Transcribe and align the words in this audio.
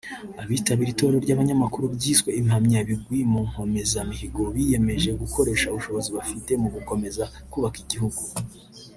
Abitabriye 0.43 0.91
itorero 0.93 1.19
ry’abanyamakuru 1.25 1.85
ryiswe 1.95 2.29
‘Impamyabigwi 2.41 3.19
mu 3.31 3.41
nkomezamihigo’ 3.49 4.41
biyemeje 4.55 5.09
gukoresha 5.21 5.67
ubushobozi 5.69 6.09
bafite 6.17 6.51
mu 6.61 6.67
gukomeza 6.75 7.23
kubaka 7.51 7.77
igihugu 7.85 8.21